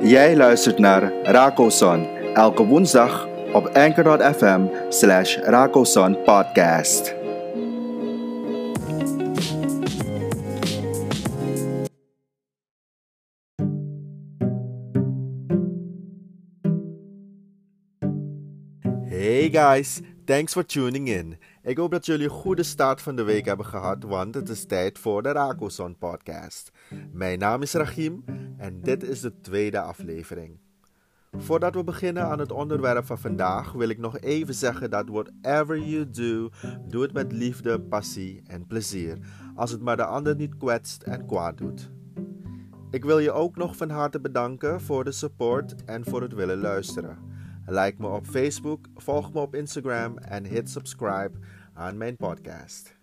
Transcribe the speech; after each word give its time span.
Jij 0.00 0.36
luistert 0.36 0.78
naar 0.78 1.12
Rakoson 1.22 2.06
elke 2.34 2.64
woensdag 2.66 3.28
op 3.52 3.66
anchor.fm 3.66 4.60
slash 4.88 5.36
Rakoson 5.36 6.22
podcast. 6.22 7.14
Hey 19.08 19.48
guys, 19.50 20.00
thanks 20.26 20.52
for 20.52 20.66
tuning 20.66 21.08
in. 21.08 21.38
Ik 21.62 21.76
hoop 21.76 21.90
dat 21.90 22.06
jullie 22.06 22.24
een 22.24 22.30
goede 22.30 22.62
start 22.62 23.02
van 23.02 23.16
de 23.16 23.22
week 23.22 23.44
hebben 23.44 23.66
gehad, 23.66 24.02
want 24.02 24.34
het 24.34 24.48
is 24.48 24.64
tijd 24.64 24.98
voor 24.98 25.22
de 25.22 25.32
Rakoson 25.32 25.98
podcast. 25.98 26.72
Mijn 27.12 27.38
naam 27.38 27.62
is 27.62 27.72
Rachim 27.72 28.24
en 28.56 28.80
dit 28.80 29.02
is 29.02 29.20
de 29.20 29.40
tweede 29.40 29.80
aflevering. 29.80 30.58
Voordat 31.36 31.74
we 31.74 31.84
beginnen 31.84 32.24
aan 32.24 32.38
het 32.38 32.52
onderwerp 32.52 33.06
van 33.06 33.18
vandaag, 33.18 33.72
wil 33.72 33.88
ik 33.88 33.98
nog 33.98 34.18
even 34.18 34.54
zeggen 34.54 34.90
dat 34.90 35.08
whatever 35.08 35.78
you 35.78 36.10
do, 36.10 36.50
doe 36.88 37.02
het 37.02 37.12
met 37.12 37.32
liefde, 37.32 37.80
passie 37.80 38.42
en 38.46 38.66
plezier, 38.66 39.18
als 39.54 39.70
het 39.70 39.80
maar 39.80 39.96
de 39.96 40.04
ander 40.04 40.36
niet 40.36 40.56
kwetst 40.56 41.02
en 41.02 41.26
kwaad 41.26 41.58
doet. 41.58 41.90
Ik 42.90 43.04
wil 43.04 43.18
je 43.18 43.32
ook 43.32 43.56
nog 43.56 43.76
van 43.76 43.90
harte 43.90 44.20
bedanken 44.20 44.80
voor 44.80 45.04
de 45.04 45.12
support 45.12 45.84
en 45.84 46.04
voor 46.04 46.22
het 46.22 46.34
willen 46.34 46.58
luisteren. 46.58 47.18
Like 47.68 47.94
me 47.98 48.06
op 48.08 48.26
Facebook, 48.26 48.86
volg 48.96 49.32
me 49.32 49.40
op 49.40 49.54
Instagram 49.54 50.18
en 50.18 50.44
hit 50.44 50.70
subscribe 50.70 51.30
aan 51.74 51.96
mijn 51.96 52.16
podcast. 52.16 52.96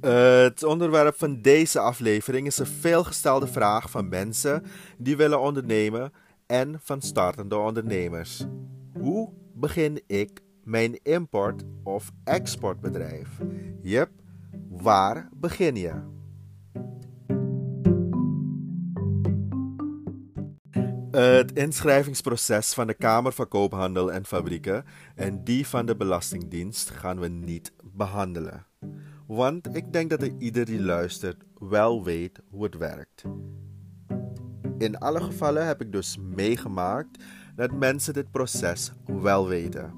Het 0.00 0.62
onderwerp 0.62 1.14
van 1.16 1.42
deze 1.42 1.78
aflevering 1.78 2.46
is 2.46 2.58
een 2.58 2.66
veelgestelde 2.66 3.46
vraag 3.46 3.90
van 3.90 4.08
mensen 4.08 4.62
die 4.98 5.16
willen 5.16 5.40
ondernemen 5.40 6.12
en 6.46 6.80
van 6.82 7.00
startende 7.00 7.56
ondernemers. 7.56 8.46
Hoe 8.92 9.32
begin 9.54 10.02
ik 10.06 10.40
mijn 10.64 11.02
import- 11.02 11.64
of 11.82 12.10
exportbedrijf? 12.24 13.28
Yep, 13.82 14.10
waar 14.68 15.28
begin 15.32 15.76
je? 15.76 16.17
Het 21.18 21.52
inschrijvingsproces 21.52 22.72
van 22.72 22.86
de 22.86 22.94
Kamer 22.94 23.32
van 23.32 23.48
Koophandel 23.48 24.12
en 24.12 24.24
Fabrieken 24.24 24.84
en 25.14 25.44
die 25.44 25.66
van 25.66 25.86
de 25.86 25.96
Belastingdienst 25.96 26.90
gaan 26.90 27.20
we 27.20 27.28
niet 27.28 27.72
behandelen. 27.82 28.66
Want 29.26 29.76
ik 29.76 29.92
denk 29.92 30.10
dat 30.10 30.30
ieder 30.38 30.64
die 30.64 30.82
luistert 30.82 31.44
wel 31.58 32.04
weet 32.04 32.40
hoe 32.50 32.64
het 32.64 32.76
werkt. 32.76 33.24
In 34.78 34.98
alle 34.98 35.20
gevallen 35.20 35.66
heb 35.66 35.80
ik 35.80 35.92
dus 35.92 36.18
meegemaakt 36.18 37.24
dat 37.56 37.72
mensen 37.72 38.14
dit 38.14 38.30
proces 38.30 38.92
wel 39.04 39.48
weten. 39.48 39.92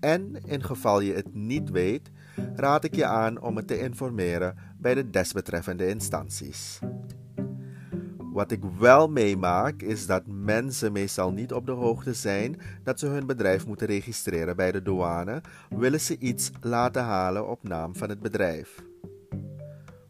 En 0.00 0.36
in 0.46 0.64
geval 0.64 1.00
je 1.00 1.12
het 1.12 1.34
niet 1.34 1.70
weet, 1.70 2.10
raad 2.54 2.84
ik 2.84 2.94
je 2.94 3.04
aan 3.04 3.40
om 3.40 3.56
het 3.56 3.66
te 3.66 3.80
informeren 3.80 4.56
bij 4.78 4.94
de 4.94 5.10
desbetreffende 5.10 5.88
instanties. 5.88 6.78
Wat 8.38 8.50
ik 8.50 8.62
wel 8.78 9.08
meemaak 9.08 9.82
is 9.82 10.06
dat 10.06 10.22
mensen 10.26 10.92
meestal 10.92 11.32
niet 11.32 11.52
op 11.52 11.66
de 11.66 11.72
hoogte 11.72 12.14
zijn 12.14 12.60
dat 12.82 12.98
ze 12.98 13.06
hun 13.06 13.26
bedrijf 13.26 13.66
moeten 13.66 13.86
registreren 13.86 14.56
bij 14.56 14.72
de 14.72 14.82
douane, 14.82 15.40
willen 15.68 16.00
ze 16.00 16.18
iets 16.18 16.50
laten 16.60 17.02
halen 17.02 17.48
op 17.48 17.62
naam 17.62 17.96
van 17.96 18.08
het 18.08 18.20
bedrijf. 18.20 18.82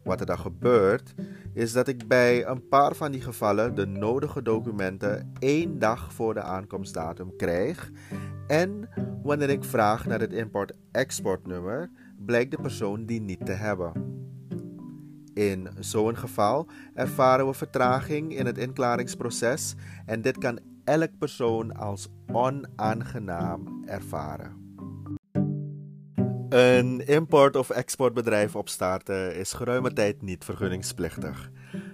Wat 0.03 0.19
er 0.19 0.25
dan 0.25 0.39
gebeurt, 0.39 1.13
is 1.53 1.73
dat 1.73 1.87
ik 1.87 2.07
bij 2.07 2.45
een 2.47 2.67
paar 2.67 2.95
van 2.95 3.11
die 3.11 3.21
gevallen 3.21 3.75
de 3.75 3.85
nodige 3.85 4.41
documenten 4.41 5.33
één 5.39 5.79
dag 5.79 6.13
voor 6.13 6.33
de 6.33 6.41
aankomstdatum 6.41 7.35
krijg. 7.35 7.91
En 8.47 8.89
wanneer 9.23 9.49
ik 9.49 9.63
vraag 9.63 10.05
naar 10.05 10.19
het 10.19 10.33
import-exportnummer, 10.33 11.89
blijkt 12.25 12.51
de 12.51 12.61
persoon 12.61 13.05
die 13.05 13.21
niet 13.21 13.45
te 13.45 13.51
hebben. 13.51 14.18
In 15.39 15.67
zo'n 15.79 16.17
geval 16.17 16.67
ervaren 16.93 17.47
we 17.47 17.53
vertraging 17.53 18.37
in 18.37 18.45
het 18.45 18.57
inklaringsproces 18.57 19.75
en 20.05 20.21
dit 20.21 20.37
kan 20.37 20.59
elk 20.83 21.17
persoon 21.19 21.75
als 21.75 22.07
onaangenaam 22.31 23.83
ervaren. 23.85 24.75
Een 26.49 27.07
import- 27.07 27.55
of 27.55 27.69
exportbedrijf 27.69 28.55
opstarten 28.55 29.35
is 29.35 29.53
geruime 29.53 29.93
tijd 29.93 30.21
niet 30.21 30.43
vergunningsplichtig. 30.43 31.51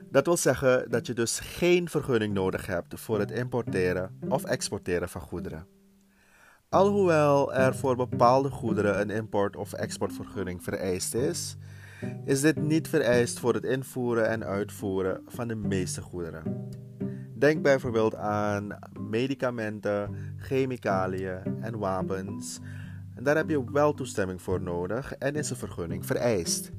Dat 0.09 0.25
wil 0.25 0.37
zeggen 0.37 0.89
dat 0.89 1.07
je 1.07 1.13
dus 1.13 1.39
geen 1.39 1.89
vergunning 1.89 2.33
nodig 2.33 2.65
hebt 2.65 2.99
voor 2.99 3.19
het 3.19 3.31
importeren 3.31 4.19
of 4.27 4.43
exporteren 4.43 5.09
van 5.09 5.21
goederen. 5.21 5.67
Alhoewel 6.69 7.53
er 7.53 7.75
voor 7.75 7.95
bepaalde 7.95 8.49
goederen 8.49 9.01
een 9.01 9.09
import- 9.09 9.55
of 9.55 9.73
exportvergunning 9.73 10.63
vereist 10.63 11.13
is, 11.13 11.57
is 12.25 12.41
dit 12.41 12.61
niet 12.61 12.87
vereist 12.87 13.39
voor 13.39 13.53
het 13.53 13.63
invoeren 13.63 14.29
en 14.29 14.43
uitvoeren 14.43 15.21
van 15.27 15.47
de 15.47 15.55
meeste 15.55 16.01
goederen. 16.01 16.69
Denk 17.37 17.61
bijvoorbeeld 17.61 18.15
aan 18.15 18.79
medicamenten, 18.99 20.15
chemicaliën 20.37 21.61
en 21.61 21.77
wapens. 21.77 22.59
En 23.15 23.23
daar 23.23 23.35
heb 23.35 23.49
je 23.49 23.71
wel 23.71 23.93
toestemming 23.93 24.41
voor 24.41 24.61
nodig 24.61 25.13
en 25.13 25.35
is 25.35 25.49
een 25.49 25.55
vergunning 25.55 26.05
vereist. 26.05 26.71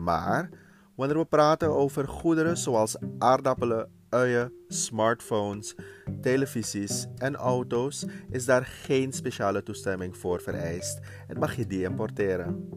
Maar 0.00 0.50
wanneer 0.94 1.18
we 1.18 1.24
praten 1.24 1.68
over 1.68 2.08
goederen 2.08 2.56
zoals 2.56 2.96
aardappelen, 3.18 3.90
uien, 4.08 4.52
smartphones, 4.68 5.74
televisies 6.20 7.06
en 7.16 7.34
auto's, 7.34 8.06
is 8.30 8.44
daar 8.44 8.64
geen 8.64 9.12
speciale 9.12 9.62
toestemming 9.62 10.16
voor 10.16 10.40
vereist 10.40 11.00
en 11.28 11.38
mag 11.38 11.56
je 11.56 11.66
die 11.66 11.82
importeren. 11.82 12.68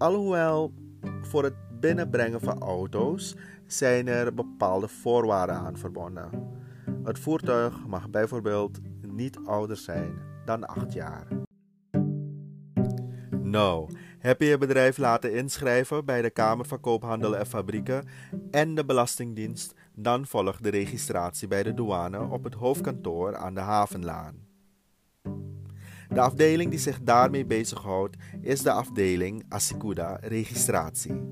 Alhoewel 0.00 0.72
voor 1.22 1.44
het 1.44 1.54
binnenbrengen 1.80 2.40
van 2.40 2.60
auto's 2.60 3.36
zijn 3.66 4.08
er 4.08 4.34
bepaalde 4.34 4.88
voorwaarden 4.88 5.56
aan 5.56 5.76
verbonden. 5.76 6.30
Het 7.04 7.18
voertuig 7.18 7.86
mag 7.86 8.10
bijvoorbeeld 8.10 8.78
niet 9.06 9.38
ouder 9.44 9.76
zijn 9.76 10.18
dan 10.44 10.66
8 10.66 10.92
jaar. 10.92 11.26
Nou, 13.42 13.90
heb 14.18 14.40
je 14.40 14.46
je 14.46 14.58
bedrijf 14.58 14.98
laten 14.98 15.34
inschrijven 15.34 16.04
bij 16.04 16.22
de 16.22 16.30
Kamer 16.30 16.66
van 16.66 16.80
Koophandel 16.80 17.36
en 17.36 17.46
Fabrieken 17.46 18.06
en 18.50 18.74
de 18.74 18.84
Belastingdienst, 18.84 19.74
dan 19.94 20.26
volgt 20.26 20.62
de 20.62 20.70
registratie 20.70 21.48
bij 21.48 21.62
de 21.62 21.74
douane 21.74 22.20
op 22.20 22.44
het 22.44 22.54
hoofdkantoor 22.54 23.36
aan 23.36 23.54
de 23.54 23.60
Havenlaan. 23.60 24.49
De 26.12 26.20
afdeling 26.20 26.70
die 26.70 26.78
zich 26.78 27.00
daarmee 27.02 27.44
bezighoudt 27.44 28.16
is 28.40 28.62
de 28.62 28.70
afdeling 28.70 29.44
Asikuda 29.48 30.18
Registratie. 30.20 31.22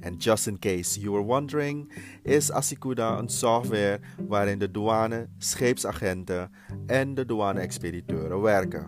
En 0.00 0.16
just 0.16 0.46
in 0.46 0.58
case 0.58 1.00
you 1.00 1.12
were 1.12 1.24
wondering, 1.24 1.92
is 2.22 2.52
Asikuda 2.52 3.18
een 3.18 3.28
software 3.28 4.00
waarin 4.28 4.58
de 4.58 4.70
douane, 4.70 5.28
scheepsagenten 5.38 6.50
en 6.86 7.14
de 7.14 7.24
douane-expediteuren 7.26 8.40
werken. 8.40 8.86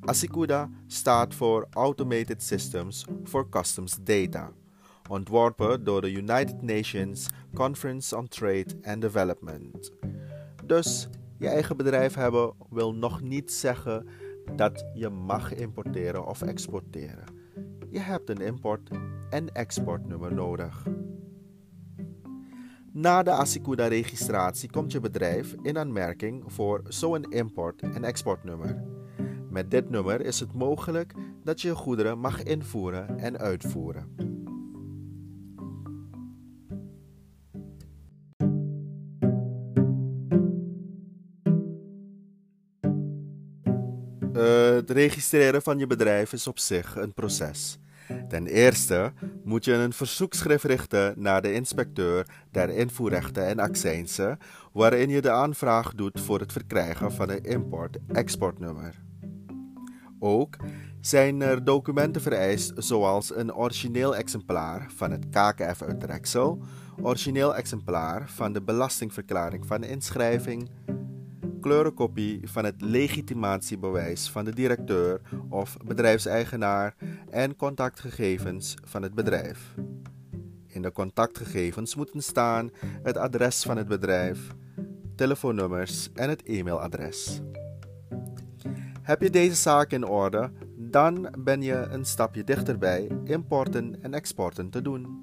Asikuda 0.00 0.70
staat 0.86 1.34
voor 1.34 1.66
Automated 1.70 2.42
Systems 2.42 3.04
for 3.24 3.48
Customs 3.48 3.98
Data, 4.02 4.52
ontworpen 5.08 5.84
door 5.84 6.00
de 6.00 6.12
United 6.12 6.62
Nations 6.62 7.28
Conference 7.54 8.16
on 8.16 8.28
Trade 8.28 8.78
and 8.82 9.00
Development. 9.00 9.92
Dus 10.64 11.08
je 11.40 11.48
eigen 11.48 11.76
bedrijf 11.76 12.14
hebben 12.14 12.52
wil 12.70 12.94
nog 12.94 13.20
niet 13.22 13.52
zeggen 13.52 14.06
dat 14.56 14.84
je 14.94 15.08
mag 15.08 15.54
importeren 15.54 16.26
of 16.26 16.42
exporteren. 16.42 17.24
Je 17.90 17.98
hebt 17.98 18.30
een 18.30 18.40
import- 18.40 18.90
en 19.30 19.52
exportnummer 19.52 20.34
nodig. 20.34 20.86
Na 22.92 23.22
de 23.22 23.30
Asikuda-registratie 23.30 24.70
komt 24.70 24.92
je 24.92 25.00
bedrijf 25.00 25.54
in 25.62 25.78
aanmerking 25.78 26.42
voor 26.46 26.82
zo'n 26.88 27.22
import- 27.22 27.82
en 27.82 28.04
exportnummer. 28.04 28.82
Met 29.50 29.70
dit 29.70 29.90
nummer 29.90 30.20
is 30.20 30.40
het 30.40 30.52
mogelijk 30.52 31.14
dat 31.44 31.60
je 31.60 31.74
goederen 31.74 32.18
mag 32.18 32.42
invoeren 32.42 33.18
en 33.18 33.38
uitvoeren. 33.38 34.29
Het 44.90 44.98
registreren 44.98 45.62
van 45.62 45.78
je 45.78 45.86
bedrijf 45.86 46.32
is 46.32 46.46
op 46.46 46.58
zich 46.58 46.96
een 46.96 47.12
proces. 47.12 47.78
Ten 48.28 48.46
eerste 48.46 49.12
moet 49.44 49.64
je 49.64 49.72
een 49.72 49.92
verzoekschrift 49.92 50.64
richten 50.64 51.14
naar 51.16 51.42
de 51.42 51.52
inspecteur 51.52 52.26
der 52.50 52.68
invoerrechten 52.68 53.46
en 53.46 53.58
accijnsen, 53.58 54.38
waarin 54.72 55.08
je 55.08 55.20
de 55.20 55.30
aanvraag 55.30 55.94
doet 55.94 56.20
voor 56.20 56.40
het 56.40 56.52
verkrijgen 56.52 57.12
van 57.12 57.30
een 57.30 57.44
import-exportnummer. 57.44 58.94
Ook 60.18 60.56
Zijn 61.00 61.40
er 61.40 61.64
documenten 61.64 62.22
vereist 62.22 62.72
zoals 62.76 63.36
een 63.36 63.54
origineel 63.54 64.16
exemplaar 64.16 64.90
van 64.96 65.10
het 65.10 65.26
KKF-uittreksel, 65.28 66.62
origineel 67.02 67.56
exemplaar 67.56 68.28
van 68.28 68.52
de 68.52 68.62
belastingverklaring 68.62 69.66
van 69.66 69.80
de 69.80 69.88
inschrijving, 69.88 70.70
kleurenkopie 71.60 72.40
van 72.44 72.64
het 72.64 72.74
legitimatiebewijs 72.78 74.30
van 74.30 74.44
de 74.44 74.54
directeur 74.54 75.20
of 75.48 75.76
bedrijfseigenaar 75.84 76.94
en 77.30 77.56
contactgegevens 77.56 78.74
van 78.84 79.02
het 79.02 79.14
bedrijf. 79.14 79.74
In 80.66 80.82
de 80.82 80.92
contactgegevens 80.92 81.94
moeten 81.94 82.22
staan 82.22 82.70
het 83.02 83.16
adres 83.16 83.62
van 83.62 83.76
het 83.76 83.88
bedrijf, 83.88 84.54
telefoonnummers 85.16 86.08
en 86.14 86.28
het 86.28 86.42
e-mailadres. 86.42 87.40
Heb 89.02 89.22
je 89.22 89.30
deze 89.30 89.54
zaak 89.54 89.90
in 89.90 90.06
orde, 90.06 90.52
dan 90.76 91.34
ben 91.38 91.62
je 91.62 91.86
een 91.90 92.04
stapje 92.04 92.44
dichterbij 92.44 93.08
importen 93.24 94.02
en 94.02 94.14
exporten 94.14 94.70
te 94.70 94.82
doen. 94.82 95.19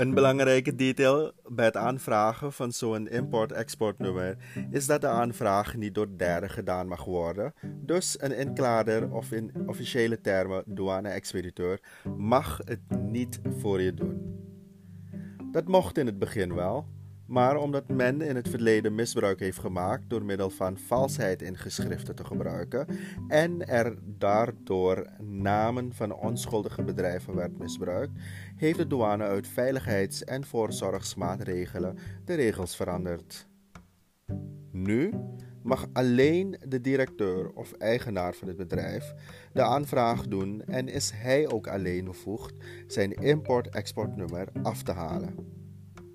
Een 0.00 0.14
belangrijke 0.14 0.74
detail 0.74 1.32
bij 1.48 1.64
het 1.64 1.76
aanvragen 1.76 2.52
van 2.52 2.72
zo'n 2.72 3.08
import-exportnummer 3.08 4.36
is 4.70 4.86
dat 4.86 5.00
de 5.00 5.06
aanvraag 5.06 5.76
niet 5.76 5.94
door 5.94 6.08
derden 6.16 6.50
gedaan 6.50 6.88
mag 6.88 7.04
worden. 7.04 7.54
Dus 7.84 8.16
een 8.20 8.36
inklader 8.36 9.12
of 9.12 9.32
in 9.32 9.52
officiële 9.66 10.20
termen 10.20 10.62
douane-expediteur 10.66 11.80
mag 12.16 12.60
het 12.64 12.80
niet 13.00 13.40
voor 13.58 13.80
je 13.80 13.94
doen. 13.94 14.38
Dat 15.52 15.68
mocht 15.68 15.98
in 15.98 16.06
het 16.06 16.18
begin 16.18 16.54
wel, 16.54 16.86
maar 17.30 17.56
omdat 17.56 17.88
men 17.88 18.20
in 18.20 18.36
het 18.36 18.48
verleden 18.48 18.94
misbruik 18.94 19.40
heeft 19.40 19.58
gemaakt 19.58 20.10
door 20.10 20.24
middel 20.24 20.50
van 20.50 20.78
valsheid 20.78 21.42
in 21.42 21.56
geschriften 21.56 22.14
te 22.14 22.24
gebruiken 22.24 22.86
en 23.28 23.66
er 23.66 23.98
daardoor 24.04 25.06
namen 25.18 25.92
van 25.94 26.14
onschuldige 26.14 26.82
bedrijven 26.82 27.34
werd 27.34 27.58
misbruikt, 27.58 28.12
heeft 28.56 28.78
de 28.78 28.86
douane 28.86 29.24
uit 29.24 29.48
veiligheids- 29.48 30.24
en 30.24 30.44
voorzorgsmaatregelen 30.44 31.98
de 32.24 32.34
regels 32.34 32.76
veranderd. 32.76 33.46
Nu 34.70 35.12
mag 35.62 35.86
alleen 35.92 36.56
de 36.68 36.80
directeur 36.80 37.52
of 37.52 37.72
eigenaar 37.72 38.34
van 38.34 38.48
het 38.48 38.56
bedrijf 38.56 39.14
de 39.52 39.62
aanvraag 39.62 40.28
doen 40.28 40.62
en 40.66 40.88
is 40.88 41.10
hij 41.14 41.48
ook 41.48 41.66
alleen 41.66 42.04
bevoegd 42.04 42.54
zijn 42.86 43.12
import-exportnummer 43.12 44.48
af 44.62 44.82
te 44.82 44.92
halen. 44.92 45.58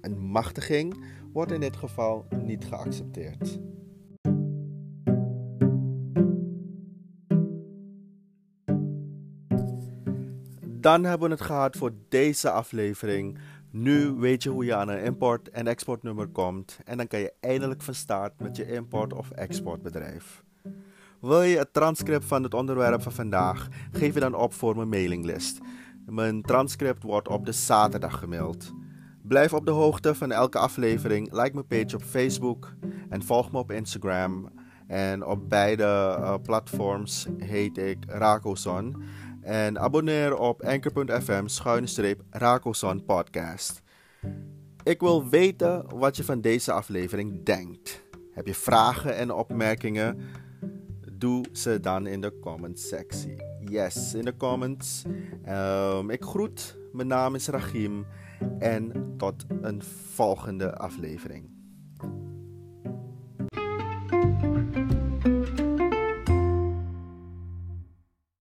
Een 0.05 0.19
machtiging 0.19 1.03
wordt 1.33 1.51
in 1.51 1.59
dit 1.59 1.75
geval 1.75 2.25
niet 2.43 2.65
geaccepteerd. 2.65 3.59
Dan 10.63 11.03
hebben 11.03 11.27
we 11.29 11.35
het 11.35 11.43
gehad 11.43 11.75
voor 11.75 11.93
deze 12.09 12.49
aflevering. 12.49 13.37
Nu 13.71 14.11
weet 14.11 14.43
je 14.43 14.49
hoe 14.49 14.65
je 14.65 14.75
aan 14.75 14.89
een 14.89 15.03
import- 15.03 15.49
en 15.49 15.67
exportnummer 15.67 16.27
komt 16.27 16.79
en 16.83 16.97
dan 16.97 17.07
kan 17.07 17.19
je 17.19 17.33
eindelijk 17.39 17.81
van 17.81 17.93
start 17.93 18.39
met 18.39 18.55
je 18.55 18.71
import- 18.71 19.13
of 19.13 19.31
exportbedrijf. 19.31 20.43
Wil 21.21 21.41
je 21.41 21.57
het 21.57 21.73
transcript 21.73 22.25
van 22.25 22.43
het 22.43 22.53
onderwerp 22.53 23.01
van 23.01 23.11
vandaag? 23.11 23.67
Geef 23.91 24.13
je 24.13 24.19
dan 24.19 24.35
op 24.35 24.53
voor 24.53 24.75
mijn 24.75 24.89
mailinglist. 24.89 25.59
Mijn 26.05 26.41
transcript 26.41 27.03
wordt 27.03 27.27
op 27.27 27.45
de 27.45 27.51
zaterdag 27.51 28.19
gemaild. 28.19 28.73
Blijf 29.27 29.53
op 29.53 29.65
de 29.65 29.71
hoogte 29.71 30.15
van 30.15 30.31
elke 30.31 30.57
aflevering. 30.57 31.31
Like 31.31 31.53
mijn 31.53 31.67
page 31.67 31.95
op 31.95 32.03
Facebook 32.03 32.73
en 33.09 33.23
volg 33.23 33.51
me 33.51 33.57
op 33.57 33.71
Instagram. 33.71 34.49
En 34.87 35.25
op 35.25 35.49
beide 35.49 35.83
uh, 35.83 36.35
platforms 36.43 37.27
heet 37.37 37.77
ik 37.77 37.97
Rakoson. 38.07 39.03
En 39.41 39.79
abonneer 39.79 40.37
op 40.37 40.63
anchor.fm 40.63 41.47
schuine 41.47 42.17
Rakoson 42.29 43.05
podcast. 43.05 43.81
Ik 44.83 44.99
wil 44.99 45.29
weten 45.29 45.85
wat 45.95 46.17
je 46.17 46.23
van 46.23 46.41
deze 46.41 46.71
aflevering 46.71 47.45
denkt. 47.45 48.03
Heb 48.31 48.47
je 48.47 48.53
vragen 48.53 49.15
en 49.15 49.31
opmerkingen? 49.31 50.19
Doe 51.11 51.45
ze 51.51 51.79
dan 51.79 52.07
in 52.07 52.21
de 52.21 52.39
comment 52.39 52.79
sectie. 52.79 53.54
Yes, 53.69 54.13
in 54.13 54.25
de 54.25 54.37
comments. 54.37 55.03
Um, 55.47 56.09
ik 56.09 56.23
groet. 56.23 56.77
Mijn 56.91 57.07
naam 57.07 57.35
is 57.35 57.47
Rachim. 57.47 58.05
En 58.59 59.13
tot 59.17 59.45
een 59.61 59.81
volgende 60.13 60.75
aflevering. 60.77 61.54